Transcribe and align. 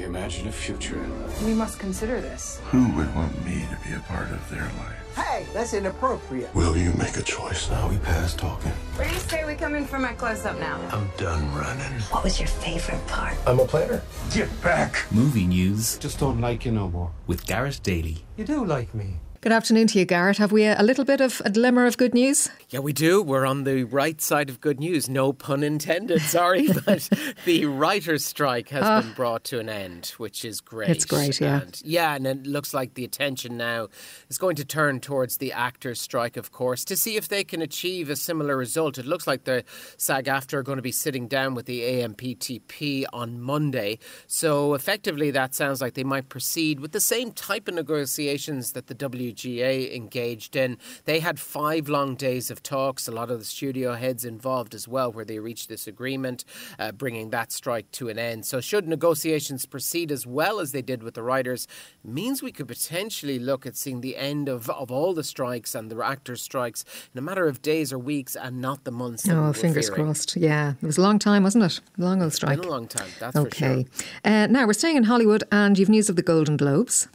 We 0.00 0.06
imagine 0.06 0.48
a 0.48 0.52
future. 0.52 0.98
We 1.44 1.52
must 1.52 1.78
consider 1.78 2.22
this. 2.22 2.58
Who 2.70 2.88
would 2.96 3.14
want 3.14 3.34
me 3.44 3.66
to 3.70 3.86
be 3.86 3.94
a 3.94 3.98
part 4.08 4.30
of 4.30 4.48
their 4.48 4.62
life? 4.62 5.14
Hey, 5.14 5.44
that's 5.52 5.74
inappropriate. 5.74 6.54
Will 6.54 6.74
you 6.74 6.94
make 6.94 7.18
a 7.18 7.22
choice 7.22 7.68
now? 7.68 7.86
We 7.86 7.98
past 7.98 8.38
talking. 8.38 8.70
Where 8.96 9.06
do 9.06 9.12
you 9.12 9.20
say 9.20 9.44
we 9.44 9.56
come 9.56 9.74
in 9.74 9.84
for 9.84 9.98
my 9.98 10.14
close 10.14 10.46
up 10.46 10.58
now? 10.58 10.80
I'm 10.90 11.06
done 11.18 11.54
running. 11.54 12.00
What 12.12 12.24
was 12.24 12.40
your 12.40 12.48
favorite 12.48 13.06
part? 13.08 13.36
I'm 13.46 13.60
a 13.60 13.66
planner. 13.66 14.00
Get 14.32 14.48
back. 14.62 15.04
Movie 15.12 15.46
news 15.46 15.98
Just 15.98 16.18
don't 16.18 16.40
like 16.40 16.64
you 16.64 16.72
no 16.72 16.88
more. 16.88 17.10
with 17.26 17.44
Garrett 17.44 17.80
Daly. 17.82 18.24
You 18.38 18.46
do 18.46 18.64
like 18.64 18.94
me. 18.94 19.16
Good 19.42 19.52
afternoon 19.52 19.86
to 19.86 19.98
you, 19.98 20.04
Garrett. 20.04 20.36
Have 20.36 20.52
we 20.52 20.66
a, 20.66 20.82
little 20.82 21.06
bit 21.06 21.22
of 21.22 21.40
a 21.46 21.50
glimmer 21.50 21.86
of 21.86 21.96
good 21.96 22.12
news? 22.12 22.50
Yeah, 22.68 22.80
we 22.80 22.92
do. 22.92 23.22
We're 23.22 23.46
on 23.46 23.64
the 23.64 23.84
right 23.84 24.20
side 24.20 24.50
of 24.50 24.60
good 24.60 24.78
news. 24.78 25.08
No 25.08 25.32
pun 25.32 25.62
intended, 25.62 26.20
sorry. 26.20 26.68
but 26.84 27.08
the 27.46 27.64
writer's 27.64 28.22
strike 28.22 28.68
has 28.68 28.84
ah. 28.84 29.00
been 29.00 29.14
brought 29.14 29.44
to 29.44 29.58
an 29.58 29.70
end, 29.70 30.08
which 30.18 30.44
is 30.44 30.60
great. 30.60 30.90
It's 30.90 31.06
great, 31.06 31.40
yeah. 31.40 31.62
And, 31.62 31.82
yeah, 31.82 32.14
and 32.16 32.26
it 32.26 32.46
looks 32.46 32.74
like 32.74 32.92
the 32.92 33.04
attention 33.06 33.56
now 33.56 33.88
is 34.28 34.36
going 34.36 34.56
to 34.56 34.64
turn 34.64 35.00
towards 35.00 35.38
the 35.38 35.54
actors' 35.54 36.02
strike, 36.02 36.36
of 36.36 36.52
course, 36.52 36.84
to 36.84 36.94
see 36.94 37.16
if 37.16 37.28
they 37.28 37.42
can 37.42 37.62
achieve 37.62 38.10
a 38.10 38.16
similar 38.16 38.58
result. 38.58 38.98
It 38.98 39.06
looks 39.06 39.26
like 39.26 39.44
the 39.44 39.64
SAG-AFTRA 39.96 40.58
are 40.58 40.62
going 40.62 40.76
to 40.76 40.82
be 40.82 40.92
sitting 40.92 41.28
down 41.28 41.54
with 41.54 41.64
the 41.64 41.80
AMPTP 41.80 43.06
on 43.14 43.40
Monday. 43.40 44.00
So 44.26 44.74
effectively, 44.74 45.30
that 45.30 45.54
sounds 45.54 45.80
like 45.80 45.94
they 45.94 46.04
might 46.04 46.28
proceed 46.28 46.80
with 46.80 46.92
the 46.92 47.00
same 47.00 47.32
type 47.32 47.68
of 47.68 47.74
negotiations 47.74 48.72
that 48.72 48.88
the 48.88 48.94
WGA 49.32 49.94
engaged 49.94 50.56
in. 50.56 50.78
They 51.04 51.20
had 51.20 51.38
five 51.38 51.88
long 51.88 52.14
days 52.14 52.50
of 52.50 52.62
talks, 52.62 53.08
a 53.08 53.12
lot 53.12 53.30
of 53.30 53.38
the 53.38 53.44
studio 53.44 53.94
heads 53.94 54.24
involved 54.24 54.74
as 54.74 54.88
well, 54.88 55.12
where 55.12 55.24
they 55.24 55.38
reached 55.38 55.68
this 55.68 55.86
agreement, 55.86 56.44
uh, 56.78 56.92
bringing 56.92 57.30
that 57.30 57.52
strike 57.52 57.90
to 57.92 58.08
an 58.08 58.18
end. 58.18 58.46
So, 58.46 58.60
should 58.60 58.88
negotiations 58.88 59.66
proceed 59.66 60.10
as 60.12 60.26
well 60.26 60.60
as 60.60 60.72
they 60.72 60.82
did 60.82 61.02
with 61.02 61.14
the 61.14 61.22
writers, 61.22 61.66
means 62.04 62.42
we 62.42 62.52
could 62.52 62.68
potentially 62.68 63.38
look 63.38 63.66
at 63.66 63.76
seeing 63.76 64.00
the 64.00 64.16
end 64.16 64.48
of, 64.48 64.68
of 64.70 64.90
all 64.90 65.14
the 65.14 65.24
strikes 65.24 65.74
and 65.74 65.90
the 65.90 66.04
actors' 66.04 66.42
strikes 66.42 66.84
in 67.14 67.18
a 67.18 67.22
matter 67.22 67.46
of 67.46 67.62
days 67.62 67.92
or 67.92 67.98
weeks 67.98 68.36
and 68.36 68.60
not 68.60 68.84
the 68.84 68.90
months. 68.90 69.26
we 69.26 69.32
Oh, 69.34 69.52
fingers 69.52 69.88
fearing. 69.88 70.04
crossed. 70.04 70.36
Yeah, 70.36 70.74
it 70.82 70.86
was 70.86 70.98
a 70.98 71.02
long 71.02 71.18
time, 71.18 71.42
wasn't 71.42 71.64
it? 71.64 71.80
Long 71.98 72.22
old 72.22 72.32
strike. 72.32 72.58
Been 72.60 72.68
a 72.68 72.70
long 72.72 72.88
time, 72.88 73.08
that's 73.18 73.36
for 73.36 73.50
sure. 73.50 73.68
Okay. 73.68 73.86
Uh, 74.24 74.46
now 74.48 74.66
we're 74.66 74.72
staying 74.72 74.96
in 74.96 75.04
Hollywood, 75.04 75.44
and 75.52 75.78
you've 75.78 75.88
news 75.88 76.08
of 76.08 76.16
the 76.16 76.22
Golden 76.22 76.56
Globes. 76.56 77.08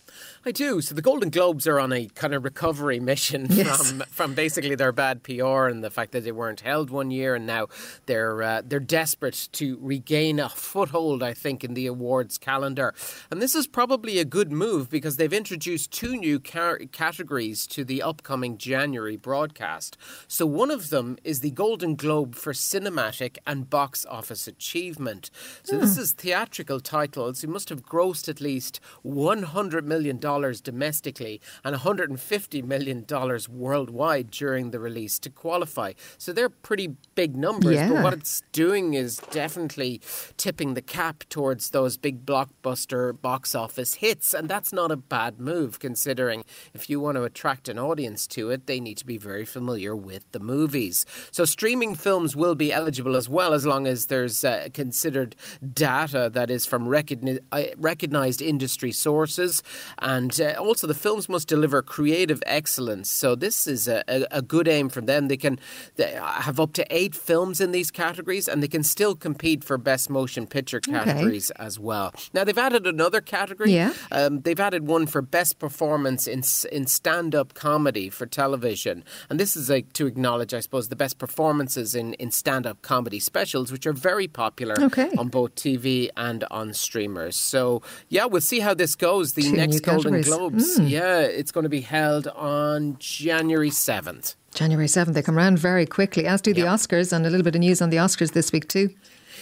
I 0.48 0.52
do. 0.52 0.80
So 0.80 0.94
the 0.94 1.02
Golden 1.02 1.32
Globes 1.32 1.66
are 1.66 1.80
on 1.80 1.92
a 1.92 2.06
kind 2.06 2.36
of 2.36 2.44
recovery 2.44 3.00
mission 3.00 3.48
Yes. 3.50 3.90
from 3.90 4.00
from 4.12 4.34
basically 4.36 4.76
their 4.76 4.92
bad 4.92 5.24
PR 5.24 5.66
and 5.66 5.84
the 5.84 5.90
fact 5.90 6.12
that 6.12 6.24
they 6.24 6.32
weren't 6.32 6.60
held 6.62 6.92
one 6.92 7.10
year, 7.10 7.34
and 7.34 7.48
now 7.48 7.66
they're 8.06 8.44
uh, 8.44 8.62
they're 8.64 8.80
desperate 8.80 9.50
to 9.54 9.80
regain 9.82 10.40
a 10.40 10.48
foothold. 10.50 11.24
I 11.24 11.34
think 11.34 11.64
in 11.64 11.74
the 11.74 11.88
awards 11.88 12.38
calendar, 12.38 12.94
and 13.32 13.42
this 13.42 13.56
is 13.56 13.66
probably 13.66 14.20
a 14.20 14.26
good 14.26 14.52
move 14.52 14.88
because 14.88 15.18
they've 15.18 15.34
introduced 15.34 15.90
two 15.92 16.16
new 16.16 16.40
car- 16.40 16.78
categories 16.92 17.66
to 17.68 17.84
the 17.84 18.04
upcoming 18.04 18.60
January 18.60 19.18
broadcast. 19.18 19.98
So 20.28 20.46
one 20.46 20.70
of 20.70 20.92
them 20.92 21.18
is 21.24 21.40
the 21.40 21.50
Golden 21.50 21.96
Globe 21.96 22.36
for 22.36 22.54
cinematic 22.54 23.38
and 23.48 23.68
box 23.68 24.06
office 24.06 24.48
achievement. 24.48 25.32
So 25.64 25.80
this 25.80 25.98
is 25.98 26.12
theatrical 26.12 26.82
titles 26.82 27.42
who 27.42 27.48
must 27.48 27.70
have 27.70 27.82
grossed 27.84 28.30
at 28.30 28.40
least 28.40 28.80
one 29.02 29.42
hundred 29.42 29.88
million 29.88 30.20
dollars 30.20 30.35
domestically 30.62 31.42
and 31.64 31.74
one 31.74 31.82
hundred 31.82 32.10
and 32.10 32.20
fifty 32.20 32.62
million 32.62 33.04
dollars 33.06 33.48
worldwide 33.50 34.32
during 34.32 34.72
the 34.72 34.80
release 34.80 35.20
to 35.20 35.30
qualify. 35.30 35.94
So 36.18 36.34
they're 36.34 36.50
pretty 36.50 36.96
big 37.16 37.36
numbers. 37.36 37.76
Yeah. 37.76 37.90
But 37.90 38.04
what 38.04 38.14
it's 38.14 38.44
doing 38.52 38.94
is 38.94 39.18
definitely 39.32 40.02
tipping 40.38 40.74
the 40.74 40.82
cap 40.82 41.24
towards 41.30 41.70
those 41.70 41.98
big 41.98 42.26
blockbuster 42.26 43.20
box 43.22 43.56
office 43.56 43.96
hits, 43.96 44.34
and 44.34 44.50
that's 44.50 44.74
not 44.74 44.92
a 44.92 44.98
bad 44.98 45.40
move 45.40 45.80
considering 45.80 46.44
if 46.74 46.90
you 46.90 47.00
want 47.00 47.16
to 47.18 47.24
attract 47.24 47.70
an 47.70 47.78
audience 47.80 48.28
to 48.28 48.50
it, 48.50 48.68
they 48.68 48.80
need 48.80 48.98
to 48.98 49.06
be 49.06 49.18
very 49.18 49.46
familiar 49.46 49.96
with 49.96 50.24
the 50.32 50.40
movies. 50.40 51.06
So 51.32 51.46
streaming 51.46 51.96
films 51.96 52.36
will 52.36 52.56
be 52.56 52.72
eligible 52.72 53.16
as 53.16 53.30
well, 53.30 53.54
as 53.54 53.66
long 53.66 53.88
as 53.88 54.08
there's 54.08 54.44
uh, 54.44 54.70
considered 54.74 55.36
data 55.74 56.30
that 56.34 56.50
is 56.50 56.66
from 56.66 56.88
recogni- 56.88 57.40
uh, 57.52 57.64
recognized 57.78 58.42
industry 58.42 58.92
sources, 58.92 59.64
and 60.00 60.25
uh, 60.40 60.56
also 60.60 60.88
the 60.88 60.94
films 60.94 61.28
must 61.30 61.48
deliver 61.48 61.82
creative 61.82 62.42
excellence. 62.46 63.10
So 63.12 63.36
this 63.36 63.68
is 63.68 63.88
a, 63.88 64.04
a, 64.08 64.26
a 64.32 64.42
good 64.42 64.68
aim 64.68 64.90
from 64.90 65.06
them. 65.06 65.28
They 65.28 65.38
can 65.38 65.60
they 65.96 66.12
have 66.14 66.60
up 66.60 66.74
to 66.74 66.86
eight 66.90 67.16
films 67.16 67.60
in 67.62 67.72
these 67.72 67.92
categories, 67.92 68.48
and 68.48 68.62
they 68.64 68.68
can 68.68 68.84
still 68.84 69.16
compete 69.16 69.64
for 69.64 69.78
best 69.78 70.10
motion 70.10 70.48
picture 70.48 70.80
categories 70.80 71.52
as 71.52 71.80
well. 71.80 72.14
Now 72.34 72.44
they've 72.44 72.58
added 72.58 72.86
another 72.88 73.22
category. 73.22 73.74
Yeah. 73.74 73.94
Um, 74.12 74.42
they've 74.42 74.60
added 74.60 74.88
one 74.88 75.06
for 75.08 75.22
best 75.22 75.60
performance 75.60 76.28
in 76.28 76.44
in 76.72 76.88
stand 76.88 77.36
up 77.36 77.54
comedy 77.54 78.10
for 78.10 78.26
television, 78.26 79.04
and 79.30 79.40
this 79.40 79.56
is 79.56 79.70
like 79.70 79.94
to 79.94 80.08
acknowledge, 80.08 80.54
I 80.54 80.60
suppose, 80.60 80.90
the 80.90 80.96
best 80.96 81.18
performances 81.18 81.96
in 81.96 82.14
in 82.16 82.32
stand 82.32 82.66
up 82.66 82.82
comedy 82.82 83.20
specials, 83.20 83.72
which 83.72 83.86
are 83.86 83.94
very 83.94 84.28
popular 84.28 84.76
Okay. 84.80 85.10
on 85.18 85.30
both 85.30 85.56
TV 85.56 86.10
and 86.18 86.44
on 86.52 86.74
streamers. 86.74 87.36
So 87.36 87.82
yeah, 88.10 88.26
we'll 88.26 88.42
see 88.42 88.60
how 88.60 88.74
this 88.74 88.96
goes. 88.96 89.34
The 89.34 89.42
Two 89.50 89.52
next 89.54 89.80
Golden 89.82 90.15
Hmm. 90.24 90.30
Globes, 90.30 90.80
yeah, 90.80 91.20
it's 91.20 91.52
going 91.52 91.64
to 91.64 91.70
be 91.70 91.82
held 91.82 92.28
on 92.28 92.98
January 93.00 93.70
seventh. 93.70 94.36
January 94.56 94.88
7th. 94.88 95.14
They 95.14 95.22
come 95.22 95.36
round 95.36 95.60
very 95.60 95.86
quickly, 95.86 96.26
as 96.26 96.42
do 96.42 96.54
the 96.54 96.62
Oscars, 96.62 97.12
and 97.12 97.26
a 97.26 97.30
little 97.30 97.44
bit 97.44 97.56
of 97.56 97.60
news 97.60 97.82
on 97.82 97.90
the 97.90 97.98
Oscars 97.98 98.32
this 98.32 98.54
week, 98.54 98.70
too. 98.70 98.90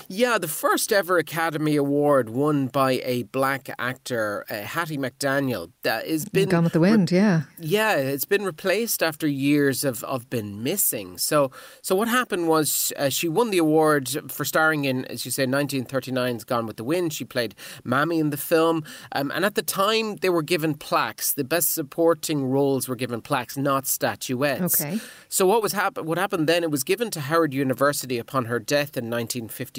Yeah, 0.08 0.38
the 0.38 0.48
first 0.48 0.92
ever 0.92 1.18
Academy 1.18 1.76
Award 1.76 2.30
won 2.30 2.68
by 2.68 3.02
a 3.04 3.24
black 3.24 3.70
actor, 3.80 4.46
uh, 4.50 4.62
Hattie 4.62 4.98
McDaniel, 4.98 5.72
that 5.84 6.08
has 6.08 6.26
been 6.26 6.50
Gone 6.50 6.64
with 6.64 6.74
the 6.74 6.80
Wind, 6.80 7.12
yeah. 7.12 7.44
Yeah, 7.60 7.96
it's 7.96 8.26
been 8.26 8.44
replaced 8.44 9.02
after 9.04 9.28
years 9.28 9.84
of, 9.84 10.04
of 10.04 10.30
been 10.30 10.64
missing. 10.64 11.18
So, 11.18 11.52
so 11.82 11.96
what 11.96 12.08
happened 12.08 12.48
was 12.48 12.94
uh, 12.98 13.10
she 13.10 13.28
won 13.28 13.50
the 13.50 13.58
award 13.58 14.10
for 14.32 14.46
starring 14.46 14.86
in, 14.86 15.06
as 15.06 15.26
you 15.26 15.32
say, 15.32 15.46
1939's 15.46 16.44
Gone 16.44 16.66
with 16.66 16.78
the 16.78 16.84
Wind. 16.84 17.14
She 17.14 17.26
played 17.26 17.56
Mammy 17.84 18.20
in 18.20 18.30
the 18.30 18.38
film, 18.38 18.84
um, 19.14 19.32
and 19.32 19.46
at 19.46 19.56
the 19.56 19.62
time 19.62 20.18
they 20.18 20.30
were 20.30 20.44
given 20.44 20.76
plaques. 20.76 21.34
The 21.34 21.44
best 21.44 21.72
supporting 21.72 22.46
roles 22.46 22.88
were 22.88 22.96
given 22.96 23.22
plaques, 23.22 23.58
not 23.58 23.88
statuettes. 23.88 24.82
Okay. 24.82 25.00
So 25.30 25.46
what 25.46 25.62
was 25.62 25.74
happen? 25.74 26.06
What 26.06 26.18
happened 26.18 26.48
then? 26.48 26.64
It 26.64 26.72
was 26.72 26.84
given 26.84 27.12
to 27.12 27.22
Howard 27.22 27.54
University 27.54 28.18
upon 28.18 28.46
her 28.46 28.60
death 28.60 28.98
in 28.98 29.10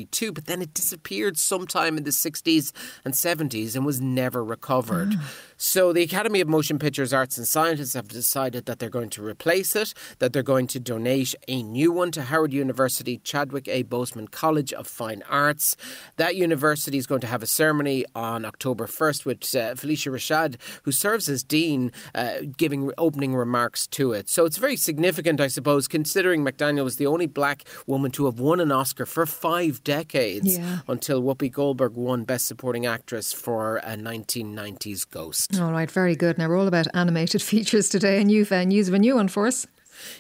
1952, 0.04 0.32
but 0.32 0.47
then 0.47 0.62
it 0.62 0.75
disappeared 0.75 1.37
sometime 1.38 1.97
in 1.97 2.04
the 2.04 2.10
60s 2.10 2.72
and 3.04 3.15
70s 3.15 3.75
and 3.75 3.87
was 3.87 4.00
never 4.00 4.44
recovered. 4.44 5.10
Mm. 5.10 5.53
So 5.67 5.95
the 5.95 6.03
Academy 6.03 6.43
of 6.43 6.47
Motion 6.47 6.79
Pictures 6.79 7.15
Arts 7.15 7.39
and 7.39 7.49
Sciences 7.49 7.95
have 7.95 8.07
decided 8.09 8.67
that 8.67 8.81
they're 8.81 8.91
going 8.91 9.09
to 9.09 9.25
replace 9.25 9.75
it, 9.75 9.95
that 10.19 10.35
they're 10.35 10.43
going 10.43 10.67
to 10.67 10.79
donate 10.79 11.35
a 11.49 11.63
new 11.63 11.91
one 11.91 12.11
to 12.11 12.23
Howard 12.25 12.53
University 12.53 13.17
Chadwick 13.25 13.67
A. 13.69 13.83
Boseman 13.83 14.31
College 14.31 14.75
of 14.75 14.87
Fine 14.87 15.23
Arts. 15.27 15.75
That 16.19 16.37
university 16.37 16.99
is 16.99 17.07
going 17.07 17.23
to 17.23 17.27
have 17.27 17.43
a 17.43 17.47
ceremony 17.47 18.05
on 18.15 18.45
October 18.45 18.87
1st 18.87 19.25
with 19.25 19.39
uh, 19.55 19.73
Phylicia 19.75 20.13
Rashad, 20.13 20.57
who 20.83 20.93
serves 20.93 21.31
as 21.31 21.43
dean, 21.43 21.93
uh, 22.15 22.41
giving 22.59 22.91
opening 22.99 23.35
remarks 23.35 23.87
to 23.87 24.13
it. 24.13 24.29
So 24.29 24.45
it's 24.45 24.59
very 24.59 24.77
significant, 24.77 25.41
I 25.41 25.47
suppose, 25.49 25.89
considering 25.89 26.45
McDaniel 26.45 26.85
was 26.85 26.97
the 26.97 27.07
only 27.07 27.27
black 27.27 27.65
woman 27.87 28.11
to 28.13 28.27
have 28.27 28.39
won 28.39 28.61
an 28.61 28.71
Oscar 28.71 29.07
for 29.07 29.25
five 29.25 29.83
decades 29.83 30.59
Yeah. 30.59 30.81
until 30.89 31.23
Whoopi 31.23 31.51
Goldberg 31.51 31.95
won 31.95 32.25
Best 32.25 32.47
Supporting 32.47 32.85
Actress 32.85 33.33
for 33.33 33.79
a 33.79 33.97
1990s 33.97 35.09
Ghost. 35.11 35.53
All 35.60 35.72
right, 35.72 35.91
very 35.91 36.16
good. 36.16 36.38
Now, 36.38 36.48
we're 36.48 36.59
all 36.59 36.66
about 36.66 36.87
animated 36.94 37.42
features 37.53 37.88
today, 37.88 38.20
and 38.20 38.31
you've 38.31 38.53
uh, 38.53 38.65
news 38.65 38.88
of 38.88 38.94
a 38.94 38.98
new 38.98 39.16
one 39.16 39.28
for 39.28 39.47
us. 39.47 39.66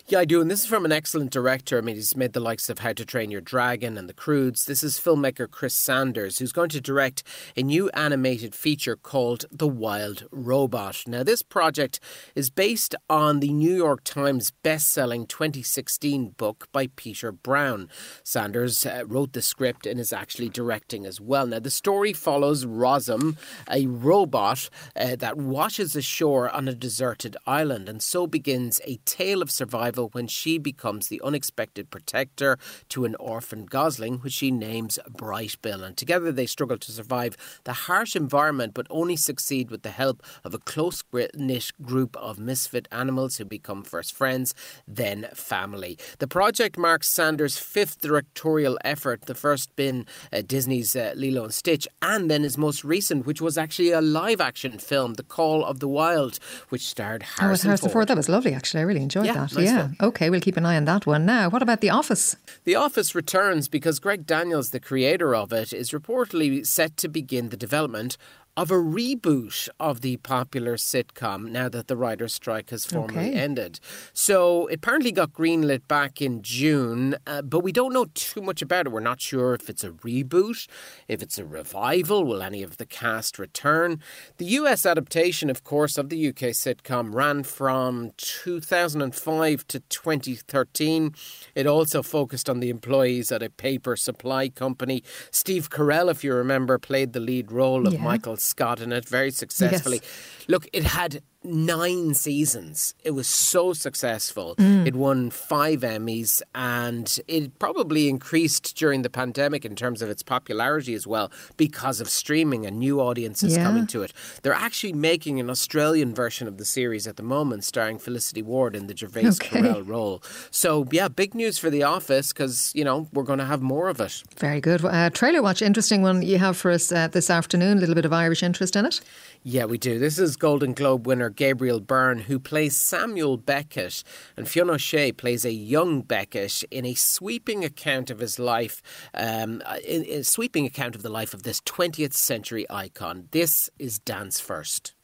Yeah, 0.06 0.20
I 0.20 0.24
do. 0.24 0.40
And 0.40 0.50
this 0.50 0.60
is 0.60 0.66
from 0.66 0.84
an 0.84 0.92
excellent 0.92 1.30
director. 1.30 1.78
I 1.78 1.80
mean, 1.80 1.96
he's 1.96 2.16
made 2.16 2.32
the 2.32 2.40
likes 2.40 2.68
of 2.68 2.80
How 2.80 2.92
to 2.92 3.04
Train 3.04 3.30
Your 3.30 3.40
Dragon 3.40 3.96
and 3.98 4.08
The 4.08 4.14
Croods. 4.14 4.66
This 4.66 4.82
is 4.82 4.98
filmmaker 4.98 5.50
Chris 5.50 5.74
Sanders, 5.74 6.38
who's 6.38 6.52
going 6.52 6.70
to 6.70 6.80
direct 6.80 7.22
a 7.56 7.62
new 7.62 7.88
animated 7.90 8.54
feature 8.54 8.96
called 8.96 9.44
The 9.50 9.68
Wild 9.68 10.26
Robot. 10.30 11.04
Now, 11.06 11.22
this 11.22 11.42
project 11.42 12.00
is 12.34 12.50
based 12.50 12.94
on 13.08 13.40
the 13.40 13.52
New 13.52 13.74
York 13.74 14.04
Times 14.04 14.50
best-selling 14.62 15.26
2016 15.26 16.30
book 16.36 16.68
by 16.72 16.88
Peter 16.96 17.30
Brown. 17.32 17.88
Sanders 18.22 18.86
uh, 18.86 19.04
wrote 19.06 19.32
the 19.32 19.42
script 19.42 19.86
and 19.86 20.00
is 20.00 20.12
actually 20.12 20.48
directing 20.48 21.06
as 21.06 21.20
well. 21.20 21.46
Now, 21.46 21.60
the 21.60 21.70
story 21.70 22.12
follows 22.12 22.64
Rozzum, 22.64 23.36
a 23.70 23.86
robot 23.86 24.68
uh, 24.96 25.16
that 25.16 25.36
washes 25.36 25.96
ashore 25.96 26.50
on 26.50 26.68
a 26.68 26.74
deserted 26.74 27.36
island, 27.46 27.88
and 27.88 28.02
so 28.02 28.26
begins 28.26 28.80
a 28.84 28.96
tale 29.04 29.42
of 29.42 29.50
survival 29.50 29.73
survival 29.74 30.08
when 30.12 30.28
she 30.28 30.56
becomes 30.56 31.08
the 31.08 31.20
unexpected 31.24 31.90
protector 31.90 32.56
to 32.88 33.04
an 33.04 33.16
orphan 33.16 33.64
gosling, 33.64 34.18
which 34.18 34.32
she 34.34 34.50
names 34.50 35.00
Brightbill. 35.10 35.82
And 35.82 35.96
together 35.96 36.30
they 36.30 36.46
struggle 36.46 36.78
to 36.78 36.92
survive 36.92 37.36
the 37.64 37.72
harsh 37.72 38.14
environment, 38.14 38.72
but 38.72 38.86
only 38.88 39.16
succeed 39.16 39.70
with 39.70 39.82
the 39.82 39.90
help 39.90 40.22
of 40.44 40.54
a 40.54 40.58
close 40.58 41.02
knit 41.34 41.72
group 41.82 42.16
of 42.16 42.38
misfit 42.38 42.86
animals 42.92 43.36
who 43.36 43.44
become 43.44 43.82
first 43.82 44.12
friends, 44.14 44.54
then 44.86 45.26
family. 45.34 45.98
The 46.20 46.28
project 46.28 46.78
marks 46.78 47.10
Sanders' 47.10 47.58
fifth 47.58 48.00
directorial 48.00 48.78
effort, 48.84 49.22
the 49.22 49.34
first 49.34 49.74
being 49.74 50.06
uh, 50.32 50.42
Disney's 50.46 50.94
uh, 50.94 51.14
Lilo 51.16 51.44
and 51.44 51.54
Stitch, 51.54 51.88
and 52.00 52.30
then 52.30 52.44
his 52.44 52.56
most 52.56 52.84
recent, 52.84 53.26
which 53.26 53.40
was 53.40 53.58
actually 53.58 53.90
a 53.90 54.00
live 54.00 54.40
action 54.40 54.78
film, 54.78 55.14
The 55.14 55.24
Call 55.24 55.64
of 55.64 55.80
the 55.80 55.88
Wild, 55.88 56.38
which 56.68 56.86
starred 56.86 57.22
Harrison, 57.22 57.68
oh, 57.68 57.70
Harrison 57.70 57.88
Ford. 57.88 57.92
Ford. 57.92 58.08
That 58.08 58.16
was 58.16 58.28
lovely, 58.28 58.54
actually. 58.54 58.80
I 58.80 58.84
really 58.84 59.02
enjoyed 59.02 59.26
Yeah, 59.26 59.34
that. 59.34 59.53
Nice 59.54 59.66
yeah. 59.66 59.78
film. 59.78 59.96
Okay, 60.00 60.30
we'll 60.30 60.40
keep 60.40 60.56
an 60.56 60.66
eye 60.66 60.76
on 60.76 60.84
that 60.84 61.06
one. 61.06 61.26
Now, 61.26 61.48
what 61.48 61.62
about 61.62 61.80
The 61.80 61.90
Office? 61.90 62.36
The 62.64 62.74
Office 62.74 63.14
returns 63.14 63.68
because 63.68 63.98
Greg 63.98 64.26
Daniels, 64.26 64.70
the 64.70 64.80
creator 64.80 65.34
of 65.34 65.52
it, 65.52 65.72
is 65.72 65.90
reportedly 65.90 66.66
set 66.66 66.96
to 66.98 67.08
begin 67.08 67.48
the 67.48 67.56
development 67.56 68.16
of 68.56 68.70
a 68.70 68.74
reboot 68.74 69.68
of 69.80 70.00
the 70.00 70.16
popular 70.18 70.76
sitcom 70.76 71.50
now 71.50 71.68
that 71.68 71.88
the 71.88 71.96
writer's 71.96 72.32
strike 72.32 72.70
has 72.70 72.84
formally 72.86 73.30
Okay. 73.30 73.34
ended. 73.34 73.80
So 74.12 74.68
it 74.68 74.76
apparently 74.76 75.10
got 75.10 75.32
greenlit 75.32 75.88
back 75.88 76.22
in 76.22 76.40
June, 76.42 77.16
uh, 77.26 77.42
but 77.42 77.60
we 77.60 77.72
don't 77.72 77.92
know 77.92 78.06
too 78.14 78.40
much 78.42 78.62
about 78.62 78.86
it. 78.86 78.90
We're 78.92 79.00
not 79.00 79.20
sure 79.20 79.54
if 79.54 79.68
it's 79.68 79.82
a 79.82 79.90
reboot, 79.90 80.68
if 81.08 81.20
it's 81.20 81.36
a 81.36 81.44
revival, 81.44 82.24
will 82.24 82.42
any 82.42 82.62
of 82.62 82.76
the 82.76 82.86
cast 82.86 83.38
return? 83.40 84.00
The 84.36 84.44
US 84.60 84.86
adaptation, 84.86 85.50
of 85.50 85.64
course, 85.64 85.98
of 85.98 86.08
the 86.08 86.28
UK 86.28 86.52
sitcom 86.54 87.12
ran 87.12 87.42
from 87.42 88.12
2005 88.18 89.66
to 89.68 89.80
2013. 89.80 91.14
It 91.54 91.66
also 91.66 92.02
focused 92.02 92.48
on 92.48 92.60
the 92.60 92.70
employees 92.70 93.32
at 93.32 93.42
a 93.42 93.50
paper 93.50 93.96
supply 93.96 94.48
company. 94.48 95.02
Steve 95.30 95.70
Carell, 95.70 96.10
if 96.10 96.22
you 96.22 96.34
remember, 96.34 96.78
played 96.78 97.12
the 97.12 97.20
lead 97.20 97.50
role 97.50 97.86
of 97.86 97.94
Yeah. 97.94 98.00
Michael 98.02 98.36
Scott 98.44 98.80
in 98.80 98.92
it 98.92 99.08
very 99.08 99.30
successfully. 99.30 100.00
Look, 100.48 100.68
it 100.72 100.84
had 100.84 101.22
nine 101.44 102.14
seasons. 102.14 102.94
It 103.04 103.12
was 103.12 103.26
so 103.26 103.72
successful. 103.72 104.54
Mm. 104.56 104.86
It 104.86 104.94
won 104.96 105.30
five 105.30 105.80
Emmys 105.80 106.42
and 106.54 107.18
it 107.28 107.58
probably 107.58 108.08
increased 108.08 108.76
during 108.76 109.02
the 109.02 109.10
pandemic 109.10 109.64
in 109.64 109.76
terms 109.76 110.02
of 110.02 110.08
its 110.10 110.22
popularity 110.22 110.94
as 110.94 111.06
well 111.06 111.30
because 111.56 112.00
of 112.00 112.08
streaming 112.08 112.66
and 112.66 112.78
new 112.78 113.00
audiences 113.00 113.56
Yeah. 113.56 113.64
coming 113.64 113.86
to 113.88 114.02
it. 114.02 114.12
They're 114.42 114.52
actually 114.52 114.92
making 114.94 115.38
an 115.40 115.50
Australian 115.50 116.14
version 116.14 116.48
of 116.48 116.56
the 116.58 116.64
series 116.64 117.06
at 117.06 117.16
the 117.16 117.22
moment 117.22 117.64
starring 117.64 117.98
Felicity 117.98 118.42
Ward 118.42 118.74
in 118.74 118.86
the 118.86 118.96
Gervais 118.96 119.26
Okay. 119.28 119.60
Carell 119.60 119.86
role. 119.86 120.22
So, 120.50 120.86
yeah, 120.90 121.08
big 121.08 121.34
news 121.34 121.58
for 121.58 121.70
The 121.70 121.82
Office 121.82 122.32
because, 122.32 122.72
you 122.74 122.84
know, 122.84 123.08
we're 123.12 123.22
going 123.22 123.38
to 123.38 123.44
have 123.44 123.62
more 123.62 123.88
of 123.88 124.00
it. 124.00 124.22
Very 124.38 124.60
good. 124.60 124.84
Uh, 124.84 125.10
trailer 125.10 125.42
watch, 125.42 125.62
interesting 125.62 126.02
one 126.02 126.22
you 126.22 126.38
have 126.38 126.56
for 126.56 126.70
us 126.70 126.90
uh, 126.90 127.08
this 127.08 127.30
afternoon. 127.30 127.78
A 127.78 127.80
little 127.80 127.94
bit 127.94 128.04
of 128.04 128.12
Irish 128.12 128.42
interest 128.42 128.76
in 128.76 128.86
it. 128.86 129.00
Yeah, 129.42 129.66
we 129.66 129.76
do. 129.76 129.98
This 129.98 130.18
is 130.18 130.36
Golden 130.36 130.72
Globe 130.72 131.06
winner 131.06 131.28
Gabriel 131.36 131.80
Byrne, 131.80 132.20
who 132.20 132.38
plays 132.38 132.76
Samuel 132.76 133.36
Beckett, 133.36 134.02
and 134.36 134.48
Fionn 134.48 134.70
O'Shea 134.70 135.12
plays 135.12 135.44
a 135.44 135.52
young 135.52 136.02
Beckett 136.02 136.62
in 136.70 136.84
a 136.84 136.94
sweeping 136.94 137.64
account 137.64 138.10
of 138.10 138.20
his 138.20 138.38
life, 138.38 138.82
um, 139.14 139.62
in, 139.86 140.04
in 140.04 140.20
a 140.20 140.24
sweeping 140.24 140.66
account 140.66 140.94
of 140.94 141.02
the 141.02 141.08
life 141.08 141.34
of 141.34 141.42
this 141.42 141.60
20th 141.62 142.14
century 142.14 142.66
icon. 142.70 143.28
This 143.30 143.70
is 143.78 143.98
Dance 143.98 144.40
First. 144.40 144.94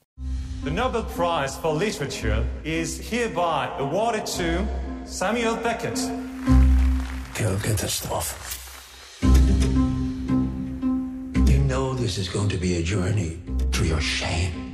The 0.63 0.71
Nobel 0.71 1.05
Prize 1.05 1.57
for 1.57 1.73
Literature 1.73 2.47
is 2.65 2.99
hereby 3.09 3.75
awarded 3.79 4.27
to 4.27 4.67
Samuel 5.05 5.57
Beckett. 5.57 5.97
Go 7.35 7.59
get 7.61 7.79
the 7.79 7.89
stuff. 7.89 8.59
You 9.23 9.31
know 11.65 11.95
this 11.95 12.19
is 12.19 12.29
going 12.29 12.51
to 12.51 12.59
be 12.59 12.77
a 12.77 12.83
journey 12.83 13.41
through 13.73 13.87
your 13.87 14.03
shame. 14.03 14.70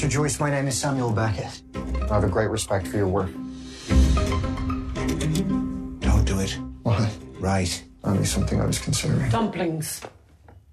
Mr. 0.00 0.08
Joyce, 0.08 0.40
my 0.40 0.48
name 0.48 0.66
is 0.66 0.78
Samuel 0.78 1.12
Beckett. 1.12 1.60
I 1.74 2.14
have 2.14 2.24
a 2.24 2.26
great 2.26 2.48
respect 2.48 2.86
for 2.86 2.96
your 2.96 3.06
work. 3.06 3.30
Don't 6.00 6.24
do 6.24 6.40
it. 6.40 6.58
Why? 6.84 7.10
Right. 7.38 7.84
Only 8.02 8.24
something 8.24 8.62
I 8.62 8.64
was 8.64 8.78
considering. 8.78 9.28
Dumplings. 9.28 10.00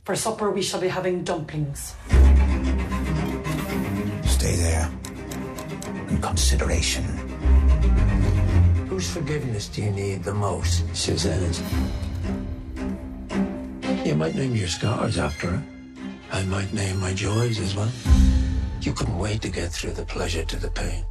For 0.06 0.16
supper, 0.16 0.50
we 0.50 0.62
shall 0.62 0.80
be 0.80 0.88
having 0.88 1.26
dumplings. 1.26 1.94
Stay 4.24 4.56
there. 4.56 4.90
In 6.08 6.22
consideration. 6.22 7.04
Whose 8.88 9.12
forgiveness 9.12 9.68
do 9.68 9.82
you 9.82 9.92
need 9.92 10.24
the 10.24 10.34
most? 10.34 10.86
Suzanne's. 10.96 11.62
You 14.08 14.16
might 14.16 14.36
name 14.36 14.56
your 14.56 14.70
scars 14.70 15.18
after 15.18 15.48
her. 15.48 15.64
I 16.32 16.44
might 16.44 16.72
name 16.72 17.02
my 17.02 17.14
joys 17.14 17.60
as 17.60 17.76
well. 17.76 17.92
You 18.82 18.94
couldn't 18.94 19.18
wait 19.18 19.42
to 19.42 19.50
get 19.50 19.72
through 19.72 19.94
the 19.94 20.06
pleasure 20.06 20.46
to 20.46 20.56
the 20.56 20.70
pain. 20.70 21.04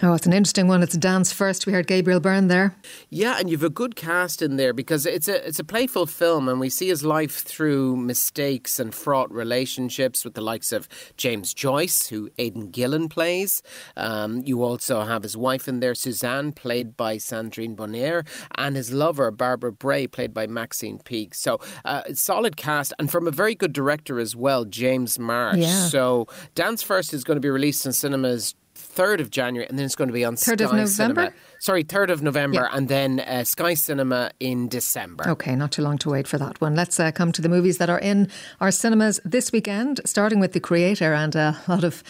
Oh, 0.00 0.14
it's 0.14 0.26
an 0.26 0.32
interesting 0.32 0.68
one. 0.68 0.82
It's 0.82 0.96
Dance 0.96 1.32
First. 1.32 1.66
We 1.66 1.72
heard 1.74 1.86
Gabriel 1.86 2.18
Byrne 2.18 2.48
there. 2.48 2.74
Yeah, 3.10 3.36
and 3.38 3.50
you've 3.50 3.62
a 3.62 3.68
good 3.68 3.94
cast 3.94 4.40
in 4.40 4.56
there 4.56 4.72
because 4.72 5.04
it's 5.04 5.28
a 5.28 5.46
it's 5.46 5.58
a 5.58 5.64
playful 5.64 6.06
film, 6.06 6.48
and 6.48 6.58
we 6.58 6.70
see 6.70 6.88
his 6.88 7.04
life 7.04 7.42
through 7.42 7.96
mistakes 7.96 8.80
and 8.80 8.94
fraught 8.94 9.30
relationships 9.30 10.24
with 10.24 10.32
the 10.32 10.40
likes 10.40 10.72
of 10.72 10.88
James 11.18 11.52
Joyce, 11.52 12.06
who 12.08 12.30
Aidan 12.38 12.70
Gillen 12.70 13.10
plays. 13.10 13.62
Um, 13.96 14.42
you 14.44 14.64
also 14.64 15.02
have 15.02 15.22
his 15.22 15.36
wife 15.36 15.68
in 15.68 15.80
there, 15.80 15.94
Suzanne, 15.94 16.52
played 16.52 16.96
by 16.96 17.18
Sandrine 17.18 17.76
Bonnaire, 17.76 18.24
and 18.56 18.74
his 18.74 18.92
lover, 18.92 19.30
Barbara 19.30 19.72
Bray, 19.72 20.06
played 20.06 20.32
by 20.32 20.46
Maxine 20.46 21.00
Peake. 21.00 21.34
So, 21.34 21.60
uh, 21.84 22.02
solid 22.14 22.56
cast, 22.56 22.94
and 22.98 23.10
from 23.10 23.28
a 23.28 23.30
very 23.30 23.54
good 23.54 23.74
director 23.74 24.18
as 24.18 24.34
well, 24.34 24.64
James 24.64 25.18
Marsh. 25.18 25.58
Yeah. 25.58 25.86
So, 25.86 26.26
Dance 26.54 26.82
First 26.82 27.12
is 27.12 27.24
going 27.24 27.36
to 27.36 27.40
be 27.40 27.50
released 27.50 27.84
in 27.84 27.92
cinemas. 27.92 28.54
3rd 28.94 29.20
of 29.20 29.30
January, 29.30 29.66
and 29.68 29.78
then 29.78 29.86
it's 29.86 29.94
going 29.94 30.08
to 30.08 30.12
be 30.14 30.24
on 30.24 30.36
3rd 30.36 30.52
of 30.64 30.72
November? 30.72 30.86
Cinema. 30.86 31.32
Sorry, 31.60 31.84
3rd 31.84 32.10
of 32.10 32.22
November, 32.22 32.68
Yeah. 32.70 32.76
and 32.76 32.88
then 32.88 33.20
uh, 33.20 33.44
Sky 33.44 33.74
Cinema 33.74 34.30
in 34.40 34.68
December. 34.68 35.28
Okay, 35.28 35.54
not 35.56 35.72
too 35.72 35.82
long 35.82 35.98
to 35.98 36.10
wait 36.10 36.26
for 36.26 36.38
that 36.38 36.60
one. 36.60 36.74
Let's 36.74 36.98
uh, 37.00 37.10
come 37.12 37.32
to 37.32 37.42
the 37.42 37.48
movies 37.48 37.78
that 37.78 37.88
are 37.88 37.98
in 38.00 38.28
our 38.60 38.70
cinemas 38.70 39.20
this 39.24 39.52
weekend, 39.52 40.00
starting 40.04 40.40
with 40.40 40.52
The 40.52 40.60
Creator 40.60 41.14
and 41.14 41.34
a 41.34 41.58
lot 41.68 41.84
of, 41.84 42.02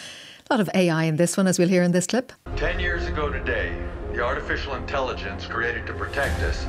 lot 0.49 0.59
of 0.59 0.69
AI 0.73 1.03
in 1.03 1.15
this 1.17 1.37
one, 1.37 1.47
as 1.47 1.57
we'll 1.59 1.69
hear 1.69 1.83
in 1.83 1.91
this 1.91 2.07
clip. 2.07 2.31
Ten 2.55 2.79
years 2.79 3.05
ago 3.07 3.29
today, 3.31 3.75
the 4.13 4.21
artificial 4.21 4.75
intelligence 4.75 5.45
created 5.45 5.85
to 5.87 5.93
protect 5.93 6.41
us 6.41 6.65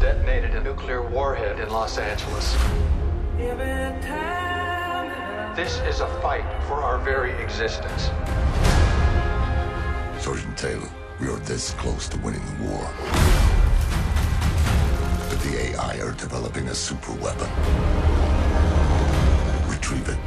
detonated 0.00 0.54
a 0.54 0.62
nuclear 0.62 1.02
warhead 1.08 1.58
in 1.60 1.68
Los 1.70 1.96
Angeles. 1.98 2.52
This 5.56 5.78
is 5.88 6.00
a 6.00 6.08
fight 6.20 6.44
for 6.66 6.82
our 6.82 6.98
very 6.98 7.30
existence. 7.42 8.10
Sergeant 10.24 10.56
Taylor, 10.56 10.88
we 11.20 11.28
are 11.28 11.36
this 11.40 11.72
close 11.74 12.08
to 12.08 12.16
winning 12.20 12.40
the 12.46 12.64
war. 12.64 12.90
But 15.28 15.38
the 15.40 15.54
AI 15.68 16.00
are 16.00 16.12
developing 16.12 16.66
a 16.68 16.74
super 16.74 17.12
weapon. 17.16 17.46
Retrieve 19.68 20.08
it. 20.08 20.18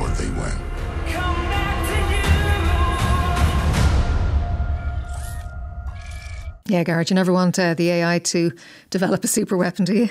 Or 0.00 0.08
they 0.18 0.28
win. 0.30 0.58
Yeah, 6.66 6.82
Garrett, 6.82 7.10
you 7.10 7.14
never 7.14 7.32
want 7.32 7.56
uh, 7.56 7.74
the 7.74 7.90
AI 7.90 8.18
to 8.18 8.50
develop 8.90 9.22
a 9.22 9.28
super 9.28 9.56
weapon, 9.56 9.84
do 9.84 9.94
you? 9.94 10.08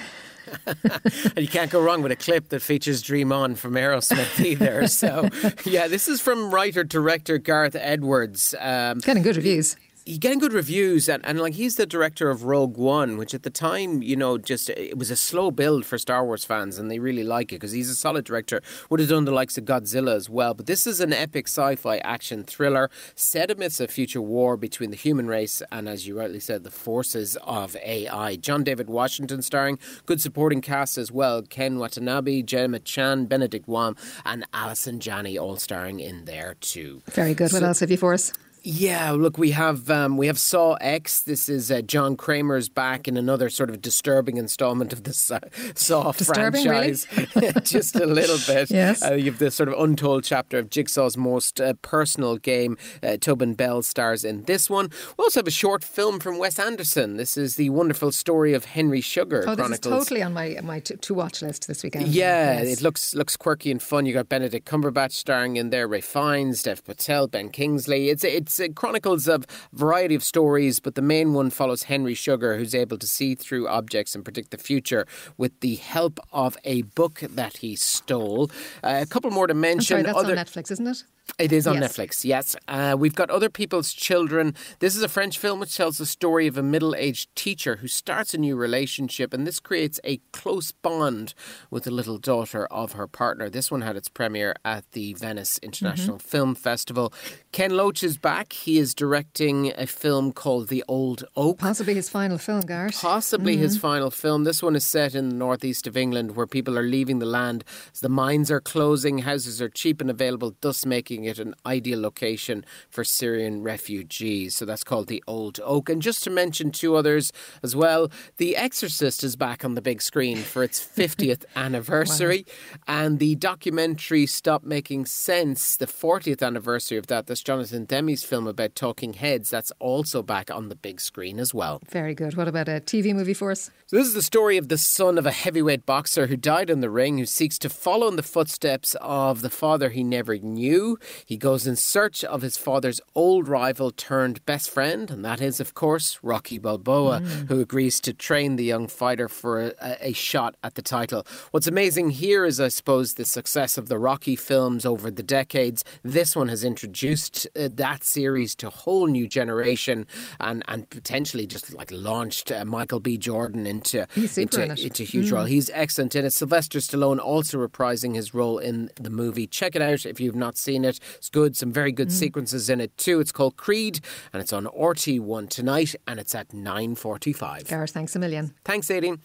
and 0.65 1.37
you 1.37 1.47
can't 1.47 1.71
go 1.71 1.81
wrong 1.81 2.01
with 2.01 2.11
a 2.11 2.15
clip 2.15 2.49
that 2.49 2.61
features 2.61 3.01
Dream 3.01 3.31
On 3.31 3.55
from 3.55 3.73
Aerosmith 3.73 4.39
either. 4.45 4.87
So, 4.87 5.29
yeah, 5.65 5.87
this 5.87 6.07
is 6.07 6.21
from 6.21 6.51
writer 6.53 6.83
director 6.83 7.37
Gareth 7.37 7.75
Edwards. 7.75 8.55
Um, 8.59 8.99
Getting 8.99 9.23
good 9.23 9.37
reviews. 9.37 9.75
He's 10.07 10.19
getting 10.19 10.39
good 10.39 10.53
reviews, 10.53 11.09
and, 11.09 11.21
and 11.25 11.37
like 11.37 11.55
he's 11.55 11.75
the 11.75 11.85
director 11.85 12.29
of 12.29 12.45
Rogue 12.45 12.77
One, 12.77 13.17
which 13.17 13.33
at 13.33 13.43
the 13.43 13.49
time, 13.49 14.01
you 14.01 14.15
know, 14.15 14.37
just 14.37 14.69
it 14.69 14.97
was 14.97 15.11
a 15.11 15.17
slow 15.17 15.51
build 15.51 15.85
for 15.85 15.97
Star 15.97 16.23
Wars 16.23 16.45
fans, 16.45 16.79
and 16.79 16.89
they 16.89 16.97
really 16.97 17.25
like 17.25 17.51
it 17.51 17.55
because 17.55 17.73
he's 17.73 17.89
a 17.89 17.95
solid 17.95 18.23
director. 18.23 18.61
Would 18.89 19.01
have 19.01 19.09
done 19.09 19.25
the 19.25 19.33
likes 19.33 19.57
of 19.57 19.65
Godzilla 19.65 20.15
as 20.15 20.29
well, 20.29 20.53
but 20.53 20.65
this 20.65 20.87
is 20.87 21.01
an 21.01 21.11
epic 21.11 21.49
sci-fi 21.49 21.97
action 21.97 22.45
thriller 22.45 22.89
set 23.15 23.51
amidst 23.51 23.81
a 23.81 23.87
future 23.89 24.21
war 24.21 24.55
between 24.55 24.91
the 24.91 24.95
human 24.95 25.27
race 25.27 25.61
and, 25.73 25.89
as 25.89 26.07
you 26.07 26.17
rightly 26.17 26.39
said, 26.39 26.63
the 26.63 26.71
forces 26.71 27.35
of 27.43 27.75
AI. 27.83 28.37
John 28.37 28.63
David 28.63 28.89
Washington 28.89 29.41
starring, 29.41 29.77
good 30.05 30.21
supporting 30.21 30.61
cast 30.61 30.97
as 30.97 31.11
well: 31.11 31.41
Ken 31.41 31.79
Watanabe, 31.79 32.43
Gemma 32.43 32.79
Chan, 32.79 33.25
Benedict 33.25 33.67
Wong, 33.67 33.97
and 34.23 34.45
Allison 34.53 35.01
Janney 35.01 35.37
all 35.37 35.57
starring 35.57 35.99
in 35.99 36.23
there 36.23 36.55
too. 36.61 37.01
Very 37.07 37.33
good. 37.33 37.51
What 37.51 37.61
else 37.61 37.81
have 37.81 37.91
you 37.91 37.97
for 37.97 38.13
us? 38.13 38.31
Yeah, 38.69 39.11
look, 39.11 39.37
we 39.37 39.51
have 39.51 39.89
um, 39.89 40.17
we 40.17 40.27
have 40.27 40.37
Saw 40.37 40.73
X. 40.81 41.21
This 41.21 41.47
is 41.47 41.71
uh, 41.71 41.81
John 41.81 42.17
Kramer's 42.17 42.67
back 42.67 43.07
in 43.07 43.15
another 43.15 43.49
sort 43.49 43.69
of 43.69 43.81
disturbing 43.81 44.35
installment 44.35 44.91
of 44.91 45.03
the 45.03 45.13
Saw, 45.13 45.39
Saw 45.73 46.11
Disturbing, 46.11 46.65
franchise. 46.65 47.07
Just 47.63 47.95
a 47.95 48.05
little 48.05 48.37
bit. 48.45 48.69
Yes. 48.69 49.01
Uh, 49.01 49.13
you 49.13 49.31
have 49.31 49.39
the 49.39 49.51
sort 49.51 49.69
of 49.69 49.79
untold 49.79 50.25
chapter 50.25 50.57
of 50.59 50.69
Jigsaw's 50.69 51.15
most 51.15 51.61
uh, 51.61 51.75
personal 51.81 52.35
game. 52.35 52.77
Uh, 53.01 53.15
Tobin 53.15 53.53
Bell 53.53 53.83
stars 53.83 54.25
in 54.25 54.43
this 54.43 54.69
one. 54.69 54.89
We 55.17 55.23
also 55.23 55.39
have 55.39 55.47
a 55.47 55.51
short 55.51 55.81
film 55.81 56.19
from 56.19 56.37
Wes 56.37 56.59
Anderson. 56.59 57.15
This 57.15 57.37
is 57.37 57.55
the 57.55 57.69
wonderful 57.69 58.11
story 58.11 58.53
of 58.53 58.65
Henry 58.65 58.99
Sugar. 58.99 59.45
Oh, 59.47 59.55
this 59.55 59.69
is 59.69 59.79
totally 59.79 60.21
on 60.21 60.33
my 60.33 60.57
my 60.61 60.81
to, 60.81 60.97
to 60.97 61.13
watch 61.13 61.41
list 61.41 61.69
this 61.69 61.83
weekend. 61.83 62.09
Yeah, 62.09 62.61
Yes. 62.63 62.79
it 62.79 62.81
looks 62.83 63.15
looks 63.15 63.37
quirky 63.37 63.71
and 63.71 63.81
fun. 63.81 64.05
You 64.05 64.13
got 64.13 64.27
Benedict 64.27 64.67
Cumberbatch 64.69 65.13
starring 65.13 65.55
in 65.55 65.69
there, 65.69 65.87
Ralph 65.87 66.03
Fiennes, 66.03 66.63
Dev 66.63 66.83
Patel, 66.83 67.27
Ben 67.27 67.47
Kingsley. 67.47 68.09
It's 68.09 68.25
it's 68.25 68.56
it 68.59 68.75
chronicles 68.75 69.27
a 69.27 69.39
variety 69.73 70.15
of 70.15 70.23
stories, 70.23 70.79
but 70.79 70.95
the 70.95 71.01
main 71.01 71.33
one 71.33 71.49
follows 71.49 71.83
Henry 71.83 72.13
Sugar, 72.13 72.57
who's 72.57 72.73
able 72.75 72.97
to 72.97 73.07
see 73.07 73.35
through 73.35 73.67
objects 73.67 74.15
and 74.15 74.23
predict 74.23 74.51
the 74.51 74.57
future 74.57 75.05
with 75.37 75.59
the 75.61 75.75
help 75.75 76.19
of 76.31 76.57
a 76.63 76.81
book 76.83 77.19
that 77.21 77.57
he 77.57 77.75
stole. 77.75 78.49
Uh, 78.83 78.99
a 79.01 79.05
couple 79.05 79.31
more 79.31 79.47
to 79.47 79.53
I'm 79.53 79.59
mention. 79.61 79.83
sorry, 79.83 80.03
that's 80.03 80.17
Other- 80.17 80.37
on 80.37 80.45
Netflix, 80.45 80.71
isn't 80.71 80.87
it? 80.87 81.03
It 81.39 81.51
is 81.51 81.67
on 81.67 81.75
Yes. 81.75 81.95
Netflix, 81.97 82.23
yes. 82.25 82.55
Uh, 82.67 82.95
we've 82.97 83.13
got 83.15 83.29
Other 83.29 83.49
People's 83.49 83.93
Children. 83.93 84.55
This 84.79 84.95
is 84.95 85.03
a 85.03 85.07
French 85.09 85.37
film 85.37 85.59
which 85.59 85.75
tells 85.75 85.97
the 85.97 86.05
story 86.05 86.47
of 86.47 86.57
a 86.57 86.63
middle 86.63 86.95
aged 86.95 87.35
teacher 87.35 87.75
who 87.77 87.87
starts 87.87 88.33
a 88.33 88.37
new 88.37 88.55
relationship, 88.55 89.33
and 89.33 89.45
this 89.45 89.59
creates 89.59 89.99
a 90.03 90.17
close 90.33 90.71
bond 90.71 91.33
with 91.69 91.83
the 91.83 91.91
little 91.91 92.17
daughter 92.17 92.65
of 92.67 92.93
her 92.93 93.07
partner. 93.07 93.49
This 93.49 93.69
one 93.69 93.81
had 93.81 93.95
its 93.95 94.09
premiere 94.09 94.55
at 94.65 94.89
the 94.91 95.13
Venice 95.13 95.57
International 95.59 96.17
Mm-hmm. 96.17 96.27
Film 96.27 96.55
Festival. 96.55 97.13
Ken 97.51 97.71
Loach 97.71 98.03
is 98.03 98.17
back. 98.17 98.53
He 98.53 98.77
is 98.79 98.93
directing 98.95 99.73
a 99.77 99.85
film 99.85 100.31
called 100.31 100.67
The 100.69 100.83
Old 100.87 101.23
Oak. 101.35 101.59
Possibly 101.59 101.93
his 101.93 102.09
final 102.09 102.37
film, 102.37 102.61
Garrett. 102.61 102.95
Possibly 102.95 103.57
his 103.57 103.77
final 103.77 104.09
film. 104.11 104.43
This 104.43 104.63
one 104.63 104.75
is 104.75 104.85
set 104.85 105.13
in 105.15 105.29
the 105.29 105.35
northeast 105.35 105.85
of 105.87 105.95
England 105.97 106.35
where 106.35 106.47
people 106.47 106.77
are 106.77 106.83
leaving 106.83 107.19
the 107.19 107.25
land 107.25 107.63
as 107.93 107.99
the 108.01 108.09
mines 108.09 108.49
are 108.49 108.61
closing, 108.61 109.19
houses 109.19 109.61
are 109.61 109.69
cheap 109.69 110.01
and 110.01 110.09
available, 110.09 110.55
thus 110.61 110.85
making 110.85 111.16
it 111.25 111.39
an 111.39 111.55
ideal 111.65 111.99
location 112.01 112.65
for 112.89 113.03
Syrian 113.03 113.63
refugees. 113.63 114.55
So 114.55 114.65
that's 114.65 114.83
called 114.83 115.07
The 115.07 115.23
Old 115.27 115.59
Oak. 115.63 115.89
And 115.89 116.01
just 116.01 116.23
to 116.23 116.29
mention 116.29 116.71
two 116.71 116.95
others 116.95 117.31
as 117.63 117.75
well 117.75 118.09
The 118.37 118.55
Exorcist 118.55 119.23
is 119.23 119.35
back 119.35 119.63
on 119.63 119.75
the 119.75 119.81
big 119.81 120.01
screen 120.01 120.37
for 120.37 120.63
its 120.63 120.79
50th 120.97 121.45
anniversary. 121.55 122.45
And 122.87 123.19
the 123.19 123.35
documentary 123.35 124.25
Stop 124.25 124.63
Making 124.63 125.05
Sense, 125.05 125.75
the 125.77 125.87
40th 125.87 126.45
anniversary 126.45 126.97
of 126.97 127.07
that, 127.07 127.27
that's 127.27 127.43
Jonathan 127.43 127.85
Demme's 127.85 128.23
film 128.23 128.47
about 128.47 128.75
talking 128.75 129.13
heads, 129.13 129.49
that's 129.49 129.71
also 129.79 130.21
back 130.21 130.51
on 130.51 130.69
the 130.69 130.75
big 130.75 130.99
screen 131.01 131.39
as 131.39 131.53
well. 131.53 131.81
Very 131.89 132.15
good. 132.15 132.35
What 132.35 132.47
about 132.47 132.67
a 132.67 132.81
TV 132.81 133.13
movie 133.13 133.33
for 133.33 133.51
us? 133.51 133.69
So 133.87 133.95
this 133.95 134.07
is 134.07 134.13
the 134.13 134.21
story 134.21 134.57
of 134.57 134.67
the 134.67 134.77
son 134.77 135.17
of 135.17 135.25
a 135.25 135.31
heavyweight 135.31 135.85
boxer 135.85 136.27
who 136.27 136.35
died 136.35 136.69
in 136.69 136.81
the 136.81 136.89
ring, 136.89 137.17
who 137.17 137.25
seeks 137.25 137.57
to 137.59 137.69
follow 137.69 138.07
in 138.07 138.17
the 138.17 138.23
footsteps 138.23 138.95
of 139.01 139.41
the 139.41 139.49
father 139.49 139.89
he 139.89 140.03
never 140.03 140.37
knew. 140.37 140.97
He 141.25 141.37
goes 141.37 141.67
in 141.67 141.75
search 141.75 142.23
of 142.23 142.41
his 142.41 142.57
father's 142.57 143.01
old 143.15 143.47
rival 143.47 143.91
turned 143.91 144.45
best 144.45 144.69
friend, 144.69 145.09
and 145.11 145.23
that 145.23 145.41
is, 145.41 145.59
of 145.59 145.73
course, 145.73 146.19
Rocky 146.21 146.57
Balboa, 146.57 147.19
who 147.19 147.59
agrees 147.59 147.99
to 148.01 148.13
train 148.13 148.55
the 148.55 148.63
young 148.63 148.87
fighter 148.87 149.27
for 149.27 149.73
a, 149.81 149.97
a 150.09 150.13
shot 150.13 150.55
at 150.63 150.75
the 150.75 150.81
title. 150.81 151.25
What's 151.51 151.67
amazing 151.67 152.11
here 152.11 152.45
is, 152.45 152.59
I 152.59 152.67
suppose, 152.69 153.13
the 153.13 153.25
success 153.25 153.77
of 153.77 153.87
the 153.87 153.97
Rocky 153.97 154.35
films 154.35 154.85
over 154.85 155.09
the 155.11 155.23
decades. 155.23 155.83
This 156.03 156.35
one 156.35 156.47
has 156.49 156.63
introduced 156.63 157.47
uh, 157.55 157.69
that 157.73 158.03
series 158.03 158.55
to 158.55 158.67
a 158.67 158.69
whole 158.71 159.07
new 159.07 159.27
generation, 159.27 160.05
and 160.39 160.63
and 160.67 160.89
potentially 160.89 161.47
just 161.47 161.73
like 161.73 161.91
launched 161.91 162.51
uh, 162.51 162.65
Michael 162.65 162.99
B. 162.99 163.17
Jordan 163.17 163.65
into 163.65 164.07
into, 164.15 164.63
in 164.63 164.71
into 164.77 165.03
a 165.03 165.05
huge 165.05 165.31
role. 165.31 165.45
He's 165.45 165.69
excellent 165.73 166.15
in 166.15 166.25
it. 166.25 166.33
Sylvester 166.33 166.79
Stallone 166.79 167.19
also 167.19 167.57
reprising 167.57 168.15
his 168.15 168.33
role 168.33 168.57
in 168.57 168.89
the 168.95 169.09
movie. 169.09 169.47
Check 169.47 169.75
it 169.75 169.81
out 169.81 170.05
if 170.05 170.19
you've 170.19 170.35
not 170.35 170.57
seen 170.57 170.85
it. 170.85 170.96
It's 171.15 171.29
good. 171.29 171.55
Some 171.55 171.71
very 171.71 171.91
good 171.91 172.09
mm. 172.09 172.11
sequences 172.11 172.69
in 172.69 172.81
it 172.81 172.97
too. 172.97 173.19
It's 173.19 173.31
called 173.31 173.57
Creed, 173.57 173.99
and 174.33 174.41
it's 174.41 174.53
on 174.53 174.65
RT1 174.65 175.49
tonight, 175.49 175.95
and 176.07 176.19
it's 176.19 176.35
at 176.35 176.49
9:45. 176.49 177.67
Garrett, 177.67 177.89
thanks 177.89 178.15
a 178.15 178.19
million. 178.19 178.53
Thanks, 178.63 178.87
Aideen. 178.87 179.19